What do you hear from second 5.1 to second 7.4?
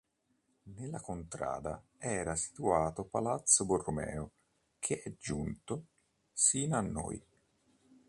giunto sino a noi.